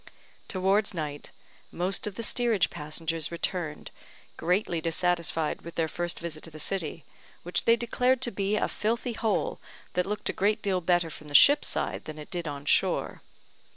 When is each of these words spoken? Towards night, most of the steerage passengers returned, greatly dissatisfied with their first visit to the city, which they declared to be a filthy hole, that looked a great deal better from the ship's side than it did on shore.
Towards 0.47 0.95
night, 0.95 1.29
most 1.71 2.07
of 2.07 2.15
the 2.15 2.23
steerage 2.23 2.71
passengers 2.71 3.31
returned, 3.31 3.91
greatly 4.35 4.81
dissatisfied 4.81 5.61
with 5.61 5.75
their 5.75 5.87
first 5.87 6.19
visit 6.19 6.43
to 6.45 6.49
the 6.49 6.57
city, 6.57 7.05
which 7.43 7.65
they 7.65 7.75
declared 7.75 8.19
to 8.21 8.31
be 8.31 8.55
a 8.55 8.67
filthy 8.67 9.13
hole, 9.13 9.59
that 9.93 10.07
looked 10.07 10.27
a 10.27 10.33
great 10.33 10.63
deal 10.63 10.81
better 10.81 11.11
from 11.11 11.27
the 11.27 11.35
ship's 11.35 11.67
side 11.67 12.05
than 12.05 12.17
it 12.17 12.31
did 12.31 12.47
on 12.47 12.65
shore. 12.65 13.21